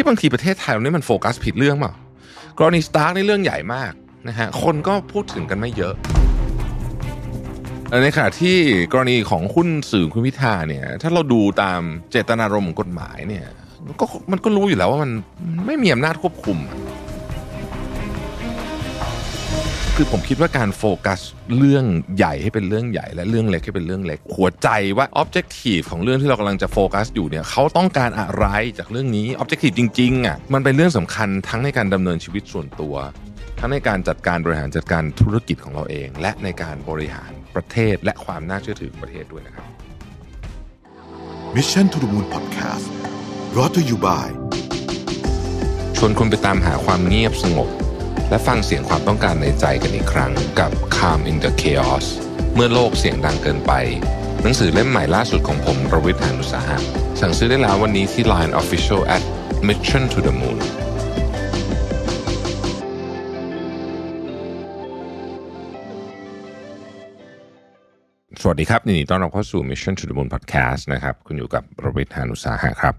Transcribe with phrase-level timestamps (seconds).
[0.00, 1.92] ฮ้ยบางทีประเทศไทยเรานี่มันโฟกัสผิดเรื่องเปล่า
[2.58, 3.92] กรณีสตาร์กนี่เรื่องใหญ่มาก
[4.28, 5.94] นะฮะคนก็พูดถึงกันไม่เยอะ
[8.02, 8.56] ในขณะที่
[8.92, 11.80] กรณีของหุ้นสื่อคุณพิธาเนี่ย ถ้าเราดูตาม
[12.10, 13.46] เจตนารมณ์ของกฎหมายเนี่ย
[14.00, 15.12] ก็มันก็รู้อยู่แล้วว่ามัน
[15.66, 16.58] ไม่มีอำนาจควบคุม
[20.00, 21.20] คือผมคิดว่าการโฟกัส
[21.56, 21.84] เรื่อง
[22.16, 28.46] ใหญ่ให้เป็นเรื่องใหญ่ และเรื่องเล็กให้เป็นเรื่องเล็ก หัวใจว่า objective ของเรื่องที่เรากำลังจะโฟกัสอยู่เนี่ยเขาต้องการอะไร
[28.78, 32.94] จากเรื่องนี้ objective จริงๆอะมันเป็นเรื่องสำคัญทั้งในการดำเนินชีวิตส่วนตัว
[33.58, 39.66] ทั้งในการจัดการบริหารจัดการธุรกิจของเราเอง และในการบริหารประเทศและความน่าเชื่อถือของประเทศด้วยนะครับ
[41.54, 42.86] Mission to the Moon Podcast
[43.52, 44.26] brought to you by
[45.96, 47.70] ชวนคุณไปตามหาความเงียบสงบ
[48.30, 52.06] และฟังเสียงความต้องการในใจกันอีกครั้งกับ Calm in the Chaos
[52.54, 53.72] เมื่อโลกเสียงดังเกินไป
[54.42, 56.76] หนังสือเล่มใหม่ล่าสุดของผมรวิทยานุสาหะ
[57.20, 59.22] สั่งซื้อได้แล้ววันนี้ที่ Line Official at
[59.68, 60.58] Mission to the Moon
[68.42, 72.94] สวัสดีครับยินดีต้อนรับเข้าสู่ Mission to the Moon Podcast นะครับ คุณอยู่กับรวิทยานุสาหะครับ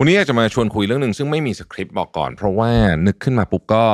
[0.00, 2.70] วันนี้อยากจะมาชวนคุยเรื่องหนึ่งซึ่งไม่มีสคริปต์บอกก่อน เพราะว่า
[3.06, 3.86] นึกขึ้นมาปุ๊บก็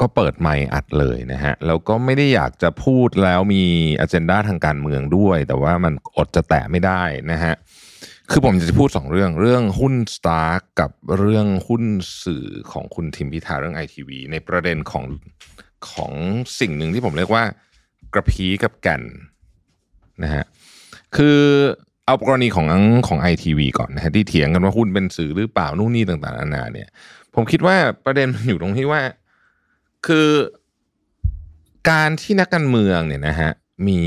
[0.00, 3.64] ก็เปิดไมค์อัดเลยนะฮะแล้วก็ไม่ได้อยากจะพูดแล้วมี
[4.00, 7.54] อ g e n d a ทางการเมืองด้วย แต่ว่ามันอดจะแตะไม่ได้นะฮะ
[8.30, 11.84] คือผมจะพูดสองเรื่องเรื่องหุ้น Stark กับเรื่องหุ้น
[12.22, 15.04] สื่อของคุณทิมพิธาเรื่องไอทีวีในประเด็นของ
[15.90, 16.12] ของ
[16.60, 17.44] สิ่งหนึ่งที่ผมเรียกว่า
[18.14, 19.02] กระพีกับแก่น
[20.22, 20.44] นะฮะ
[21.16, 21.40] คือ
[22.06, 22.66] เอากรณีของ
[23.08, 26.88] ของไอทีวีก่อนนะฮะที่เถียงกันว่าหุ้นเป็นสื่อหรือเปล่านู่นนี่ต่างๆนานาเนี่ย
[27.34, 29.02] ผมคิดว่าประเด็นมันอยู่ตรงที่ว่า
[30.06, 30.30] คือ
[31.90, 33.50] การที่นักการเมืองเนี่ยนะฮะ
[33.86, 34.02] มี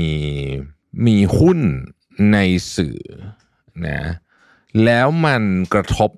[1.06, 1.58] มีหุ้น
[2.32, 2.38] ใน
[2.76, 2.98] สื่อ
[3.88, 4.02] นะ
[4.84, 6.10] แล้วมันกระทบ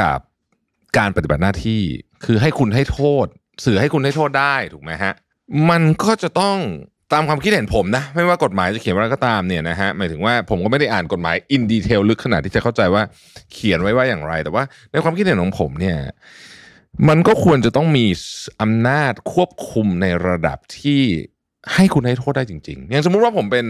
[0.00, 0.18] กับ
[0.98, 1.82] การปฏิบัติหน้าที่
[2.24, 3.26] คือให้คุณให้โทษ
[3.64, 5.12] สื่อให้คุณให้โทษได้ถูกไหมฮะ
[5.70, 6.58] มันก็จะต้อง
[7.12, 13.02] ตามความคิดเห็นผมนะไม่ว่ากฎหมายจะเขียนว่าอะไรก็ตามเนี่ยนะฮะหมายถึงว่าผมก็ไม่ได้อ่านกฎหมายอินดีเทลลึกขนาดที่จะเข้าใจว่า
[13.52, 15.98] เขียนไว้ว่าอย่างไร แต่ว่าในความคิดเห็นของผมเนี่ย
[17.08, 18.06] มันก็ควรจะต้องมี
[18.62, 21.02] อำนาจควบคุมในระดับที่
[21.74, 23.66] ให้คุณให้โทษได้จริง ๆ อย่างสมมุติว่าผมเป็น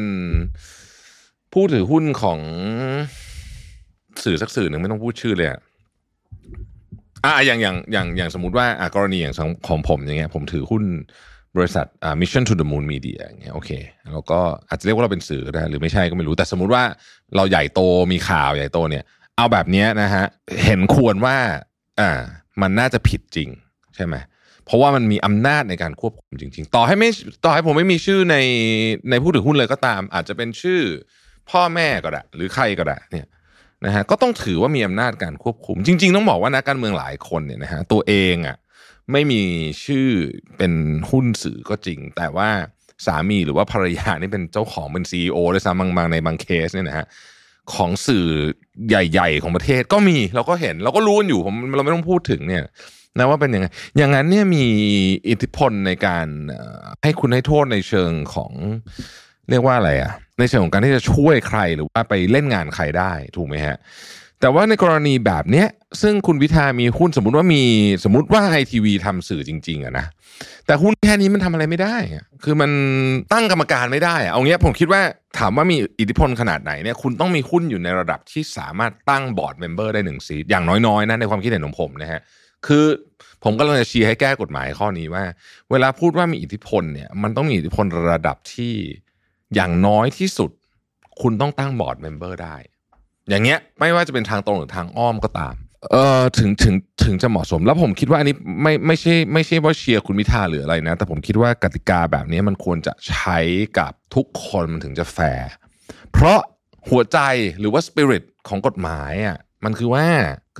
[1.52, 2.38] ผู้ถือหุ้นของ
[4.24, 5.60] สื่อสักสื่อหนึ่งไม่ต้องพูดชื่อเลยอะ
[7.24, 9.34] อะอย่างอย่างอย่างอย่างสมมติว่าอะกรณีอย่าง
[9.68, 10.84] ของผมอย่างเงี้ยผมถือหุ้น
[11.56, 13.70] บริษัทอ่า Mission to the Moon Media อย่างเงี้ยโอเค
[14.12, 16.84] แล้วก็อาจจะเรียกว่าเราเป็นสื่อก็ได้ หรือไม่ใช่ก็ไม่รู้แต่สมมุติว่า
[17.36, 17.80] เราใหญ่โต
[18.12, 19.04] มีข่าวใหญ่โตเนี่ย
[19.36, 20.24] เอาแบบเนี้ยนะฮะ
[20.64, 21.36] เห็นควรว่า
[22.00, 22.10] อ่า
[22.62, 23.48] มันน่าจะผิดจริง
[23.96, 24.14] ใช่ไหม
[24.64, 27.08] เพราะว่ามันมีอำนาจในการควบคุมจริง ๆ ต่อให้ไม่
[27.44, 28.36] ต่อให้ผมไม่มีชื่อใน
[29.10, 30.80] ในผู้ถือหุ้นเลยก็ตาม อาจจะเป็นชื่อ
[31.50, 33.26] พ่อแม่ก็ได้หรือใครก็ได้เนี่ย
[33.84, 38.56] นะฮะก็ต้องถือว่ามีอำนาจการควบคุม จริง ๆ ต้องบอกว่านักการเมืองหลายคนเนี่ยนะฮะตัวเองอะ
[39.12, 39.42] ไม่มี
[39.84, 40.08] ชื่อ
[40.58, 40.72] เป็น
[41.10, 42.50] หุ้นสื่อก็จริง แต่ว่า
[43.06, 47.06] สามีหรือว่าภรรยานี่เป็นเจ้าของเป็นซีอด้วยซ้ำบางบางในบางเคสเนี่ยนะฮะ
[47.74, 48.26] ของสื่อ
[48.88, 52.64] ใหญ่ ๆ ของประเทศก็มีเราก็เห็นเราก็รู้กันอยู่ผมเราไม่ต้องพูดถึงเนี่ย
[53.18, 54.64] นะว่าเป็นยังไงอย่างนั้นเนี่ยมี
[55.28, 56.26] อิทธิพลในการ
[57.02, 58.52] ให้คุณให้โทษในเชิงของ
[59.50, 63.76] เรียกว่าอะไรอะในเชิงของการที่จะช่วยใครหรือว่าไปเล่นงานใครได้ถูกไหมฮะ
[64.42, 65.68] แต่ว่าในกรณีแบบเนี้ย
[66.02, 67.62] ซึ่งคุณวิทามีหุ้นสมมติว่ามี
[68.04, 70.06] สมมติว่าไอทีวีทำสื่อจริงๆอะนะ
[70.66, 71.96] แต่หุ้นแค่นี้มันทำอะไรไม่ได้
[72.44, 72.70] คือมัน
[73.32, 75.00] ตั้งกรรมการไม่ได้เอางี้ผมคิดว่า
[75.38, 82.20] ถามว่ามีอิทธิพลขนาดไหนเนี่ยคุณต้องมีหุ้นอยู่ในระดับที่สามารถตั้ง board member ได้หนึ่ง seat อย่างน้อยๆนะในความคิดเห็นของผมนะฮะ
[82.66, 82.84] คือ
[83.44, 85.24] ผมก็เลยจะชี้ให้แก้กฎหมายข้อนี้ว่า
[85.70, 88.74] เวลาพูดว่ามีอิทธิพลเนี่ยมันต้องมีอิทธิพลระดับที่
[89.54, 90.50] อย่างน้อยที่สุด
[91.22, 92.56] คุณต้องตั้ง board member ได้
[93.32, 95.54] อย่างเงี้ยไม่ว่าจะเป็นทางตรงหรือทางอ้อมก็ตาม
[95.90, 103.38] เอ่อถึงถึงถึงจะเหมาะสม แล้วผมคิดว่าอันนี้ไม่ไม่ใช่ไม่ใช่ว่าเชียร์คุณพิธาหรืออะไรนะ แต่ผมคิดว่ากติกาแบบนี้มันควรจะใช้
[103.78, 105.48] กับทุกคนมันถึงจะแฟร์
[106.12, 106.40] เพราะ
[106.90, 107.18] หัวใจ
[107.58, 110.06] หรือว่าสปิริตของกฎหมายอะมันคือว่า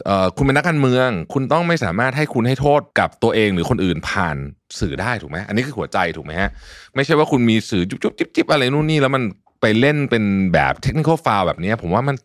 [0.06, 4.36] เอ่อคุณเป็นนักการเมือง คุณต้องไม่สามารถให้คุณให้โทษกับตัวเองหรือคนอื่นผ่าน
[4.80, 6.50] สื่อได้ถูกไหมอันนี้คือหัวใจถูกไหมฮะ
[6.94, 9.22] ไม่ใช่ว่าคุณมีสื่อจุ๊บจิ๊บจิ๊บอะไรนู่นนี่แล้วมัน
[9.62, 12.16] ไปเล่นเป็นแบบเทคนิคอลฟาวแบบนี้ผมว่ามัน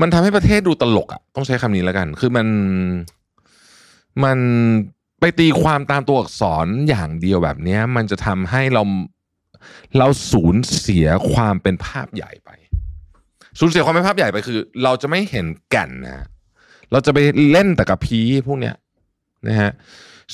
[0.00, 2.46] มันทำให้ประเทศดูตลกอะต้องใช้คำนี้แล้วกัน คือมัน
[4.24, 4.38] มัน
[5.20, 8.82] ไปตีความตามตัวอักษรอย่างเดียวแบบนี้มันจะทำให้เรา
[9.98, 12.50] เราสูญเสียความเป็นภาพใหญ่ไป
[13.58, 16.26] สูญเสียความเป็นภาพใหญ่ไปคือ เราจะไม่เห็นแก่นนะ
[16.92, 17.18] เราจะไป
[17.52, 18.74] เล่นแต่กับพีพวกเนี้ย
[19.48, 19.72] นะฮะ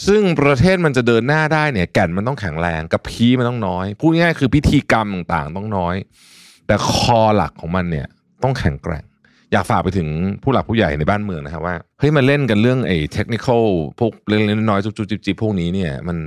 [0.06, 5.94] ซึ่งประเทศมันจะเดินหน้าได้เนี่ยแก่นมันต้องแข็งแรงกับพีมันต้องน้อยพูดง่ายคือพิธีกรรมต่างๆต้องน้อย
[6.66, 8.06] แต่คอหลักของมันเนี่ย
[8.42, 9.04] ต้องแข็งแกร่ง
[9.52, 10.08] อยากฝากไปถึง
[10.42, 13.64] ผู้หลักผู้ใหญ่ในบ้านเมืองนะครับว่าเฮ้ยมาเล่นกันเรื่องไอ้เทคนิคอล
[13.98, 16.18] พวกเล็กๆน้อยๆจุ๊บๆจิบๆพวกนี้เนี่ยมัน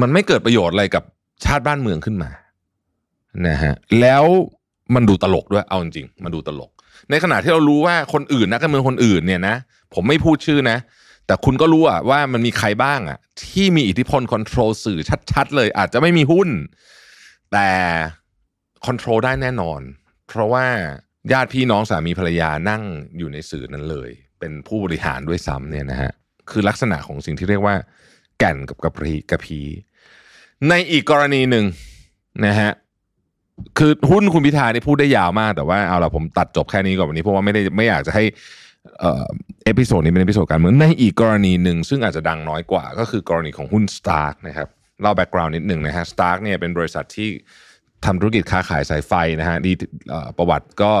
[0.00, 1.04] มันไม่เกิดประโยชน์อะไรกับ
[1.44, 2.30] ชาติบ้านเมืองขึ้นมา
[3.46, 4.24] นะฮะแล้ว
[4.94, 6.70] มันดูตลกด้วยเอาจริงมันดูตลก
[7.10, 9.54] ในขณะที่เรารู้ว่าคนอื่นนักการเมืองคนอื่นเนี่ยนะ
[9.94, 10.76] ผมไม่พูดชื่อนะ
[11.28, 15.00] แต่คุณก็รู้อะว่ามันมีใครบ้างอะที่มีอิทธิพลคอนโทรลสื่อ
[15.32, 16.48] ชัดๆ เลย อาจจะไม่มีหุ้น
[17.52, 17.68] แต่
[18.86, 19.80] control ได้แน่นอน
[20.28, 20.66] เพราะว่า
[21.32, 22.82] ญาติพี่น้องสามีภรรยานั่ง
[23.18, 26.12] อยู่ในสื่อนั้นเลย เป็นผู้บริหารด้วยซ้ำเนี่ยนะฮะ
[26.50, 27.76] คือลักษณะของสิ่งที่เรียกว่า
[28.38, 29.60] แก่นกับกระพี้กระพี้
[30.68, 31.64] ในอีกกรณีหนึ่ง
[32.46, 32.70] นะฮะ
[33.78, 38.24] คือหุ้นคุณพิธานี่พูดได้ยาวมากแต่ว่าเอาละผมตัดจบแค่นี้ก่อนวันนี้เพราะว่าไม่ได้ไม่อยากจะให้
[39.64, 44.68] episode นี้เป็น episode การเมืองในอีกกรณีหนึ่งซึ่งอาจจะดังน้อยกว่า ก็คือกรณีของหุ้น Stark นะครับ
[45.00, 47.28] เล่า background นิดหนึ่งนะฮะ Stark เนี่ยเป็นบริษัทที่
[48.04, 49.72] ทำธุรกิจค้าขายสายไฟนะฮะดี
[50.38, 50.92] ประวัติก็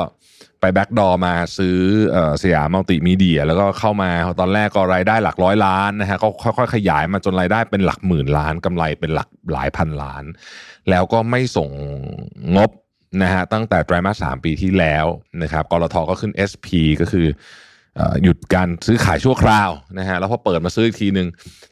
[0.60, 4.10] ไป backdoor มาซื้อสยามมัลติมีเดีย แล้วก็เข้ามา
[4.40, 6.28] ตอนแรกก็รายได้หลักร้อยล้านนะฮะก็
[6.58, 10.24] ค่อยๆขยายมาจนรายได้เป็นหลักหมื่นล้านกำไรเป็นหลักหลายพันล้าน
[10.90, 11.70] แล้วก็ไม่ส่ง
[12.56, 12.70] งบ
[13.22, 15.06] นะฮะตั้งแต่ไตรมาสสามปีที่แล้ว
[15.42, 16.66] นะครับกลตก็ขึ้น SP
[17.00, 17.26] ก็คือ
[18.22, 21.28] หยุดการซื้อขายชั่วคราวนะฮะแล้วพอเปิดมาซื้ออีกทีหนึ่ง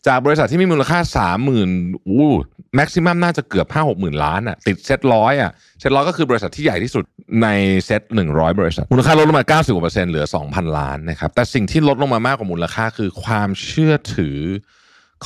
[0.06, 1.38] จากบริษัทที่มีมูลค่า 3
[1.69, 2.28] 0,000อู้
[2.76, 5.50] maximum น่าจะเกือบ 5 6 0 0 0ล้านอะติดเซ็ตร้อยอะ
[5.81, 7.05] เซ็ตร้อยก็คือบริษัทที่ใหญ่ที่สุด
[7.43, 7.49] ใน
[7.87, 14.38] เซ็ต100 บริษัท มูลค่าลดลงมา 90กว่าเปอร์เซ็นต์เหลือ 2,000 ล้านนะครับแต่สิ่งที่ลดลงมามากกว่ามูลค่าคือความเชื่อถือ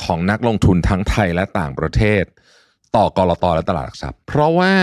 [0.03, 2.23] ของนักลงทุนทั้งไทยและต่างประเทศ
[2.95, 4.73] ต่อกลตและตลาดหลักทรัพย์ เพราะว่า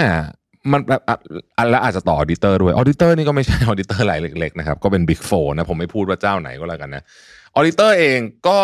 [0.73, 1.03] มันแบบ
[1.59, 7.03] อันละอาจจะต่อ auditor ด้วย auditor นี่ก็ไม่ใช่ auditor รายเล็กๆนะครับก็เป็น Big Fourนะผมไม่พูดว่าเจ้าไหนก็แล้วกันนะ
[7.57, 8.19] ออดิเตอร์เอง
[8.49, 8.61] ก็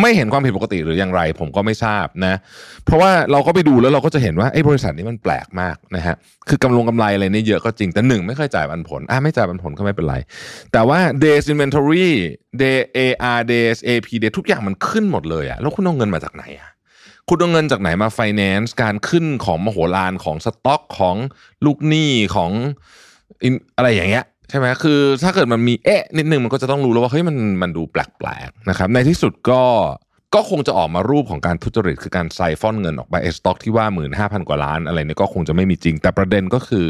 [0.00, 2.34] ไม่เห็นความผิดปกติหรืออย่างไร ผมก็ไม่ทราบนะ
[2.84, 6.16] เพราะว่าเราก็ไปดูแล้วเราก็จะเห็นว่าไอ้บริษัทนี้มันแปลกมากนะฮะ
[6.48, 10.16] คือกำลงกำไรอะไรนี่เยอะก็จริง แต่หนึ่งไม่เคยจ่ายปันผลอะไม่จ่ายปันผลก็ไม่เป็นไร
[10.72, 12.08] แต่ว่า days inventory
[12.62, 16.70] day AR days AP day ทุกอย่างมันขึ้นหมดเลยอะแล้วคุณเอาเงินมาจากไหนอะ
[17.28, 21.16] คุณเอาเงินจากไหนมา finance การขึ้นของมโหฬารของสต็อกของ
[21.64, 22.50] ลูกหนี้ของ
[23.76, 27.96] อะไรอย่างเงี้ยใช่ไหมคือถ้าเกิดมันมีเอ๊ะนิดนึงมันก็จะต้องรู้แล้วว่าเฮ้ยมันมันดูแป
[28.26, 29.62] ลกๆนะครับในที่สุดก็
[30.34, 36.86] ก็คงจะออกมารูปของการทุจริตคือการไซฟอนเงินออกไปไอ้สต็อกที่ว่าหมื่นห้าพันกว่าล้านอะไรเนี่ยก็คงจะไม่มีจริง แต่ประเด็นก็คือ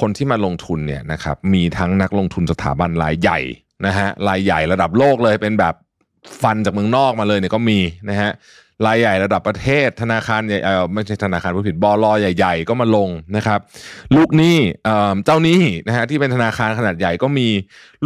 [0.00, 3.38] คนที่มาลงทุนเนี่ยนะครับมีทั้งนักลงทุนสถาบันรายใหญ่
[3.86, 5.74] นะฮะรายใหญ่ระดับโลกเลยเป็นแบบ
[6.42, 7.78] ฟันจากเมืองนอกมาเลยเนี่ยก็มี
[8.10, 8.30] นะฮะ
[8.86, 10.58] รายใหญ่ระดับประเทศ ธนาคารใหญ่
[10.94, 13.60] ไม่ใช่ธนาคารผู้ผิดบอลใหญ่ ๆ ก็มาลงนะครับ
[14.16, 17.48] ลูกหนี้เอ่เจ้าหนี้นะฮะที่เป็นธนาคารขนาดใหญ่ก็มี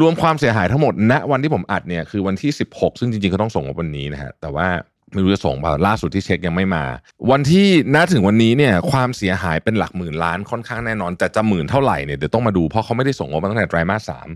[0.00, 4.68] รวมความเสียหายทั้งหมดณวันที่ผมอัดเนี่ยคือวันที่ 16 ซึ่งจริงๆก็ต้องส่งวันนี้นะฮะแต่ว่า
[5.12, 6.84] ไม่รู้จะส่งเปล่าล่าสุดที่เช็คยังไม่มา
[7.30, 14.28] วันที่ณถึงวันนี้เนี่ยความเสียหายเป็นหลักหมื่นล้านค่อนข้างแน่นอนแต่จะหมื่นเท่าไหร่เนี่ยเดี๋ยวต้องมาดูเพราะเขาไม่ได้ส่งงบมาตั้งแต่ไตรมาสสาม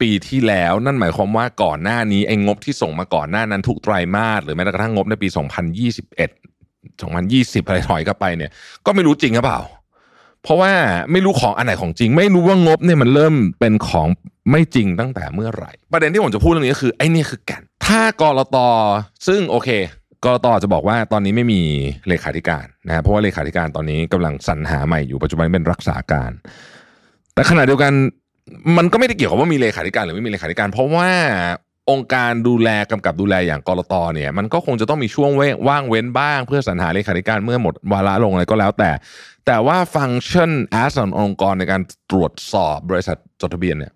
[0.00, 5.38] ปีที่แล้วนั่นหมายความว่าก่อนหน้านี้ไอ้งบที่ส่งมาก่อนหน้านั้นทุกไตรมาสหรือแม้กระทั่งงบในปี 2021
[7.02, 8.50] 2020อะไรถอยกลับไปเนี่ย
[8.86, 9.60] ก็ไม่รู้จริงหรือเปล่า
[10.42, 10.72] เพราะว่า
[11.12, 14.08] ไม่รู้ของอันไหนของจริง ไม่รู้ว่างบเนี่ยมันเริ่มเป็นของ
[14.50, 18.56] ไม่จริงตั้งแต่เมื่อไหร่ ประเด็นที่ผมจะพูดเรื่องนี้ก็คือไอ้นี่คือแก่นถ้ากรต
[19.26, 19.68] ซึ่งโอเค
[20.24, 21.62] กรตจะบอกว่าตอนนี้ไม่มี
[22.08, 26.30] เลขาธิการนะฮะเพราะว่าเลขาธิการตอนนี้กำลังสรรหาใหม่อยู่ปัจจุบันเป็นรักษาการ
[27.34, 27.92] แต่ขณะเดียวกัน
[28.78, 31.10] มันก็ไม่ได้เกี่ยวกับว่ามีเลขาธิการหรือไม่มีเลขาธิการ เพราะว่า
[31.90, 38.90] องค์การดูแลกำกับดูแลอย่างกรตเนี่ยมันก็คงจะต้องมีช่วงเว้ว่างเว้นบ้าง เพื่อสรรหาเลขาธิการเมื่อหมดวาระลงอะไรก็แล้วแต่
[39.46, 43.92] แต่ว่าฟังก์ชันแอสขององค์กรในการตรวจสอบบริษัทจดทะเบียนเนี่ย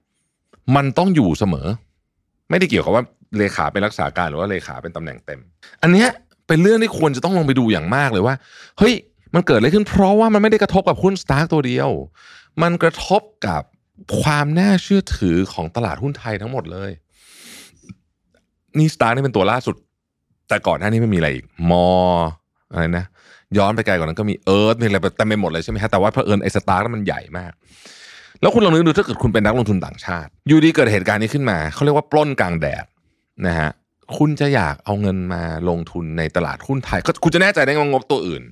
[0.77, 1.67] มันต้องอยู่เสมอ
[2.51, 3.05] ไม่ได้เกี่ยวกับว่า
[3.39, 5.41] เลขาเป็นรักษาการหรือว่าเลขาเป็นตำแหน่งเต็ม
[5.83, 6.09] อันเนี้ย
[6.49, 8.35] เป็นเรื่องที่ควรจะต้องลงไปดูอย่างมากเลยว่า
[8.79, 8.95] เฮ้ย
[9.35, 11.91] มันเกิดอะไรขึ้นเพราะว่ามันไม่ได้กระทบกับหุ้นสตาร์ตัวเดียว
[12.63, 13.63] มันกระทบกับ
[14.21, 16.91] ความน่าเชื่อถือของตลาดหุ้นไทยทั้งหมดเลย
[18.79, 19.77] นี่สตาร์นี่เป็นตัวล่าสุด
[20.49, 21.89] แต่ก่อนหน้านี้ไม่มีอะไรอีก มอ
[22.73, 23.05] อะไรนะ
[23.59, 27.53] ย้อนไปไกลกว่านั้นก็มีเอิร์ธมีอะไรเต็มไปหมดเลยใช่ไหมฮะแต่ว่าเพอเอิญไอ้สตาร์มันใหญ่มาก
[28.41, 32.85] แล้วคุณลองนึกดูถ้าเกิดคุณเป็นนักลงทุนต่างชาติ อยู่ดีเกิดเหตุการณ์นี้ขึ้นมา เขาเรียกว่าปล้นกลางแดด
[33.47, 33.71] นะฮะ
[34.17, 38.43] คุณจะอยากเอาเงินมาลงทุนในตลาดหุ้นไทย ก็คุณจะแน่ใจได้ไงว่างบตัวอื่น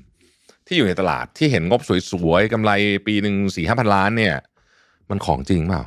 [0.67, 1.81] ที่อยู่ในตลาดที่เห็นงบ
[2.11, 2.71] สวยๆกำไร
[3.07, 4.35] ปีหนึ่งสี่ห้าพันล้านเนี่ย
[5.11, 5.83] มันของจริงเปล่า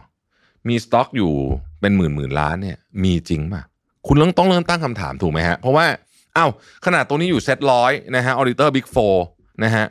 [0.67, 1.33] มีสต็อกอยู่
[1.81, 3.63] เป็นหมื่นหมื่นล้านเนี่ย มีจริงเปล่า
[4.07, 5.85] คุณต้องต้องเริ่มตั้งคำถามถูกไหมฮะ เพราะว่า
[6.37, 6.49] อ้าว
[6.85, 8.97] ขนาดตัวนี้อยู่เซ็ตร้อยนะฮะ auditor Big Four
[9.63, 9.85] นะฮะ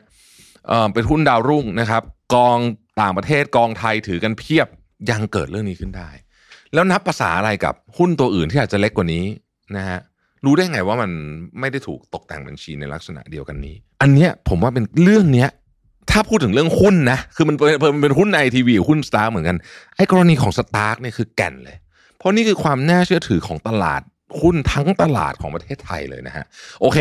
[0.69, 2.03] เอ่อเป็นหุ้นดาวรุ่งนะครับ
[2.35, 2.59] กอง
[3.01, 4.69] ต่างประเทศกองไทยถือกันเพียบ
[5.11, 6.11] ยังเกิดเรื่องนี้ขึ้นได้
[6.75, 9.25] แล้วนับประสาอะไรกับหุ้นตัวอื่นที่อาจจะเล็กกว่านี้
[9.77, 9.99] นะฮะ
[10.45, 11.11] รู้ได้ไงว่ามัน
[11.61, 15.49] ไม่ได้ถูกตกแต่งบัญชีในลักษณะเดียวกันนี้ อันเนี้ยผมว่าเป็นเรื่องเนี้ย
[16.11, 19.57] ถ้าพูดถึงเรื่องหุ้นนะ คือมันเป็นเป็นหุ้นในทีวีหุ้น Stark เหมือนกัน
[19.97, 21.77] ไอ้กรณีของสตาร์เนี่ยคือแก่นเลย
[22.19, 24.03] เพราะนี่คือความน่าเชื่อถือของตลาด
[24.41, 26.45] หุ้นทั้งตลาดของประเทศไทยเลยนะฮะ
[26.81, 26.99] โอเค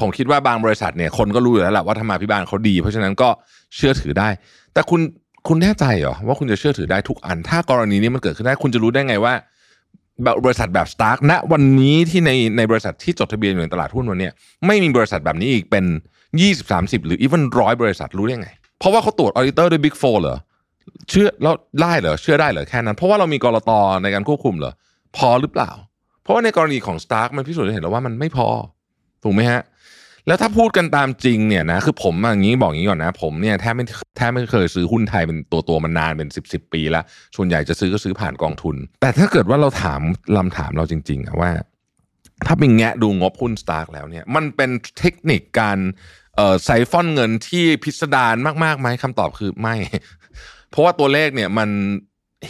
[0.00, 3.28] ผมคิดว่าบางบริษัทเนี่ยคนก็รู้อยู่แล้วแหละว่าธรรมาภิบาลเขาดี เพราะฉะนั้นก็
[3.76, 4.28] เชื่อถือได้
[4.72, 5.00] แต่คุณ
[5.48, 9.34] คุณแน่ใจเหรอว่าคุณจะเชื่อถือได้ทุกอัน ถ้ากรณีนี้มันเกิดขึ้นได้คุณจะรู้ได้ไงว่า
[10.44, 14.28] บริษัทแบบสตาร์กณวันนี้ที่ในในบริษัทที่จดทะเบียนอยู่ในตลาดหุ้นวันนี้
[14.66, 15.84] ไม่มีบริษัทแบบนี้อีกเป็น
[16.36, 20.38] 20 30 หรืออีเวนร้อยบริษัทรู้ได้ไง เพราะว่าเขาตรวจ auditor ด้วย Big Four เหรอ
[21.10, 23.70] เชื่อแล้วได้เหรอเชื่อได้เหรอแค่นั้น เพราะว่าเรามีกลต
[24.02, 24.72] ในการควบคุมเหรอ
[25.16, 25.70] พอหรือเปล่า
[26.22, 28.48] เพราะว่าในกรณีของ Stark มันพิสูจน์เห็นแล้วว่ามันไม่พอ
[29.24, 29.62] ถูกไหมฮะ
[30.26, 33.84] แล้วถ้าพูดกันตามจริงเนี่ยนะคือผมอย่างนี้บอกอย่างนี้ก่อนนะผมเนี่ยแทบไม่
[34.16, 37.04] แทบไม่เคยซื้อหุ้นไทยเป็นตัวตัวมันนานเป็นสิบสิบปีแล้ว
[37.36, 40.00] ส่วนใหญ่จะซื้อก็ซื้อผ่านกองทุน แต่ถ้าเกิดว่าเราถาม
[40.36, 41.50] ลำถามเราจริงๆว่า
[42.48, 45.78] ถ้าเป็นแงะดูงบหุ้น Stark แล้วเนี่ยมันเป็นเทคนิคการ
[46.36, 49.76] เอ่อไซฟอนเงินที่พิสดารมากๆไหมคำตอบคือไม่
[50.70, 51.68] เพราะว่าตัวเลขเนี่ยมัน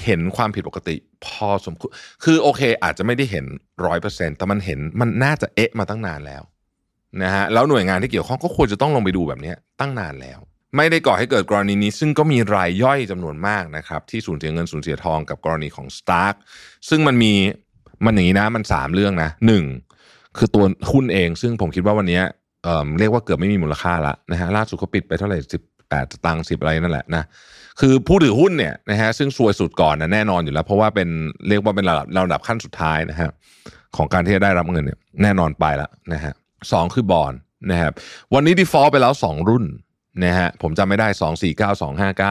[0.04, 1.90] เห็นความผิดปกติพอสมควร
[2.24, 3.44] คือโอเค อาจจะไม่ได้เห็น
[3.86, 6.42] ร้อยเปอร์เซ็นแต่มันเห็นมันน่าจะเอ๊ะมาตั้งนานแล้ว
[7.22, 10.40] นะฮะแล้วหน่วยงานที่เกี่ยวข้องก็ควรจะต้องลงไปดูแบบนี้ตั้งนานแล้ว
[10.76, 16.34] ไม่ได้ก่อให้เกิดกรณีนี้ ซึ่งก็มีรายย่อยจำนวนมากนะครับที่สูญเสียเงินสูญเสียทองกับกรณีของ Stark
[16.88, 17.34] ซึ่งมันมี
[18.04, 19.64] มันอย่างนี้นะมัน3เรื่องนะหนึ่ง
[20.36, 22.20] คือตัวหุ้นเอง ซึ่งผมคิดว่าวันนี้
[22.64, 27.24] เอ่อเรียกว่าเกือบไม่มีมูลค่าละนะฮะล่าสุดเขาปิดไปเท่าไหร่สิบแปดตังค์สิบอะไรนั่นแหละนะ
[27.80, 31.08] คือผู้ถือหุ้นเนี่ยนะฮะซึ่งซวยสุดก่อนนะแน่นอนอยู่แล้ว เพราะว่าเป็น
[31.48, 33.30] เรียกว่าเป็นระดับระดับขั้นสุดท้ายนะฮะ
[33.96, 36.32] ของการที่จะได้รับเงินเนี่ยแน่นอนไปแล้วนะฮะ
[36.72, 37.32] สองคือบอล
[37.70, 37.92] นะครับ
[38.34, 39.64] วันนี้ default ไปแล้ว 2 รุ่น
[40.24, 41.08] นะฮะผมจำไม่ได้
[41.68, 41.80] 249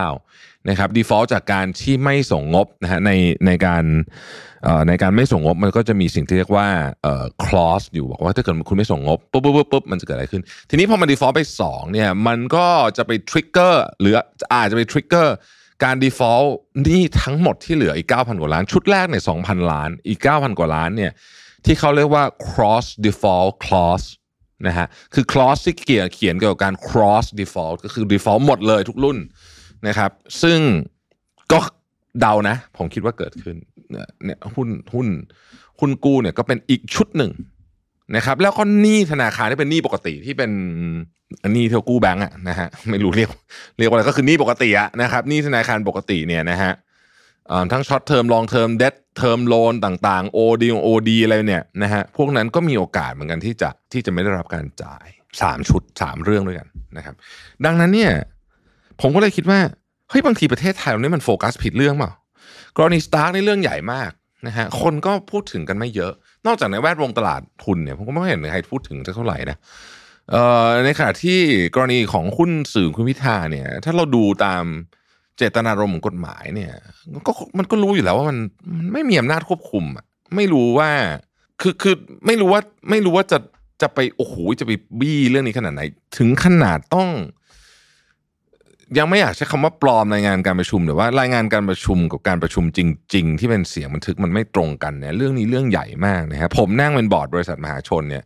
[0.10, 3.12] 259นะครับ default จากการที่ไม่ส่งงบนะฮะใน
[3.46, 3.84] ในการ
[4.88, 6.67] ในการไม่ส่งงบมันก็จะมีสิ่งที่เรียกว่า
[7.44, 12.67] clause อยู่บอกว่าถ้าเกิดคุณไม่ส่งงบปุ๊บปุ๊บปุ๊บปุ๊บมันจะเกิดอะไรขึ้น ทีนี้พอมัน default ไป 2 เนี่ย มันก็
[12.98, 14.13] จะไป trigger หรือ
[14.53, 15.27] อาจจะไป trigger
[15.84, 16.48] การ default
[16.88, 21.12] นี่ทั้งหมดที่เหลืออีก 9,000 กว่าล้าน ชุดแรกเนี่ย2,000 ล้าน อีก 9,000 กว่าล้านเนี่ย
[21.65, 24.08] ที่เขาเรียกว่า cross default clause
[24.66, 29.18] นะฮะคือ clause ที่เกี่ยวเขียนเกี่ยวกับการ cross default ก็คือ default หมดเลยทุกรุ่น
[29.88, 30.12] นะครับ
[30.42, 30.60] ซึ่ง
[31.52, 31.60] ก็
[32.20, 33.56] เดานะ ผมคิดว่าเกิดขึ้น
[33.92, 35.08] เนี่ยหุ้นหุ้น
[35.80, 37.32] หุ้นกู้เนี่ยก็เป็นอีกชุดหนึ่ง
[38.16, 40.52] นะครับ แล้วก็หนี้ธนาคารที่เป็นหนี้ปกติที่เป็น
[41.54, 43.30] หนี้เที่ยวกู้แบงก์อะนะฮะไม่รู้เรียก
[43.78, 46.72] เรียกว่าอะไรก็คือหนี้ปกติอะนะครับหนี้ธนาคารปกติเนี่ยนะฮะ
[47.72, 55.06] ทั้ง short term long term debt term loan ต่างๆ OD OD อะไรเนี่ยนะฮะพวกนั้นก็มีโอกาสเหมือนกันที่จะที่จะไม่ได้รับการจ่าย
[55.42, 57.16] สามชุดสามเรื่องด้วยกันนะครับ
[57.66, 58.12] ดังนั้นเนี่ย
[59.02, 59.60] ผมก็เลยคิดว่า
[60.10, 62.12] เฮ้ยบางทีประเทศไทยเราเนี่ยมันโฟกัสผิดเรื่องเปล่า
[62.78, 64.12] กรณีสตาร์กนี่เรื่องใหญ่มาก
[64.48, 66.14] นะฮะคนก็พูดถึงกันไม่เยอะ
[66.46, 69.58] นอกจากในแวดวงตลาดทุนเนี่ยผมก็ไม่เห็นใครพูดถึงเท่าไหร่นะ
[70.32, 71.40] เอ่อในขณะที่
[71.76, 74.64] กรณีของหุ้นสื่อคุณพิธาเนี่ย ถ้าเราดูตาม
[75.38, 76.72] เจตนารมณ์ของกฎหมายเนี่ย
[77.27, 78.38] ก็มันก็รู้อยู่แล้วว่ามัน
[78.77, 80.89] มันไม่มีอำนาจควบคุมอะไม่รู้ว่า
[81.62, 83.38] คือคือไม่รู้ว่าไม่รู้ว่าจะ
[83.82, 85.82] จะไปโอ้โหจะไปบี้เรื่องนี้ขนาดไหน
[86.17, 87.10] ถึงขนาดต้อง
[88.98, 92.79] ยังไม่อยากใช้คำว่าปลอมรายงานการประชุมหรือว่ารายงานการประชุมกับการประชุมจ
[93.15, 98.24] ริง ๆ ที่เป็นเสียงบันทึกมันไม่ตรงกันเนี่ยเรื่องนี้เรื่องใหญ่มากนะครับผมนั่งเป็นบอร์ดบริษัทมหาชนเนี่ย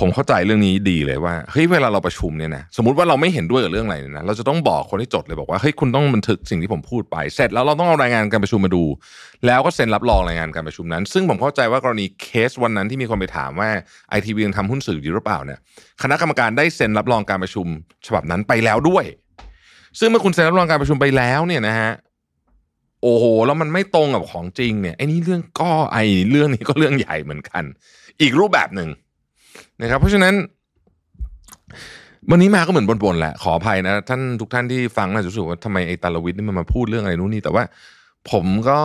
[0.00, 8.84] ผมเข้าใจเรื่องนี้ดีเลยว่าเฮ้ยเวลาเราประชุมเนี่ยนะสมมติว่าเราไม่เห็นด้วยกับเรื่องอะไรเนี่ยนะเราจะต้องบอกคนที่จดเลยบอกว่าเฮ้ยคุณต้องบันทึกสิ่งที่ผมพูดไป เสร็จแล้วเราต้องเอารายงานการประชุมมาดู
[9.46, 13.68] แล้วก็เซ็นรับรองรายงานการประชุมนั้น ซึ่งผมเข้าใจว่ากรณีเคสวันนั้นที่มีคนไปถามว่า
[14.10, 15.58] ไอทีวียังทำหุ้นสื่ออยู่หรือเปล่าเนี่ย
[16.02, 17.66] คณะกรรมการได้เซ็นรับรองการประชุม
[18.06, 19.04] ฉบับนั้นไปแล้วด้วย
[19.98, 21.92] ซึ่งเมื่อคุณเซ็นรับรองการประชุมไปแล้วเนี่ยนะฮะ
[23.02, 25.98] โอ้โหแล้วมันไม่ตรงกับของจริงเนี่ยไอ้นี่เรื่องก็ไอ
[26.30, 27.64] เรื่องนี้ก็เรื่องใหญ่เหมือนกัน
[28.20, 28.88] อีกรูปแบบหนึ่ง
[29.80, 30.34] นะครับ เพราะฉะนั้น
[32.30, 37.64] วันนี้มาก็เหมือนบนๆแหละขออภัยนะ ท่านทุกท่านที่ฟังนะรู้สึกว่าทำไมไอ้ตาลวิทย์นี่มันมาพูดเรื่องอะไรนู้นนี่แต่ว่า
[38.30, 38.80] ผมก็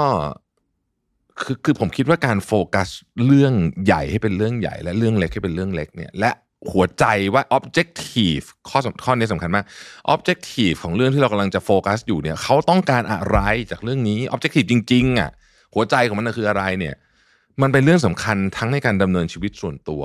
[1.41, 2.89] คือคือผมคิดว่าการโฟกัส
[3.25, 3.53] เรื่อง
[3.85, 6.31] ใหญ่ให้เป็นเรื่องใหญ่ และเรื่องเล็กให้เป็นเรื่องเล็กเนี่ยและ
[6.71, 9.65] หัวใจว่า objective ข้อข้อนี้สำคัญมาก
[10.13, 13.39] objective ของเรื่องที่เรากำลังจะโฟกัสอยู่เนี่ยเขาต้องการอะไร
[13.71, 15.29] จากเรื่องนี้ objective จริงๆอะ
[15.73, 16.95] หัวใจของมันคืออะไรเนี่ย
[17.61, 20.03] มันเป็นเรื่องสำคัญทั้งในการดำเนินชีวิตส่วนตัว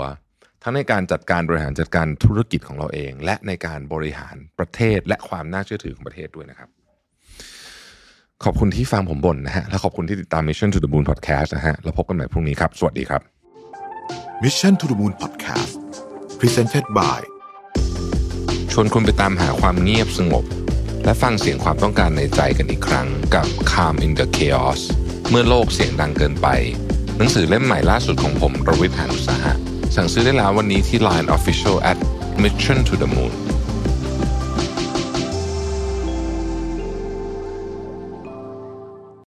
[0.69, 6.69] ทั้งในการจัดการบริหารจัดการธุรกิจของเราเอง และในการบริหารประเทศและความน่าเชื่อถือของประเทศด้วยนะครับ
[8.45, 13.21] ขอบคุณที่ฟังผมบ่นนะฮะและขอบคุณที่ติดตาม Mission to the Moon Podcast นะฮะแล้วพบกันใหม่พรุ่งนี้ครับ สวัสดีครับ
[14.43, 15.77] Mission to the Moon Podcast
[16.41, 17.21] Presented by
[18.73, 20.45] ชวนคุณไปตามหาความเงียบสงบ
[21.05, 24.81] และฟังเสียงความต้องการในใจกันอีกครั้งกับ Calm in the Chaos
[25.31, 26.49] เมื่อโลกเสียงดังเกินไป
[27.17, 29.57] หนังสือเล่มใหม่ล่าสุดของผมรวิทยานุสาหะ
[29.97, 31.99] สั่งซื้อได้แล้ววันนี้ที่ Line Official at
[32.43, 33.33] Mission to the Moon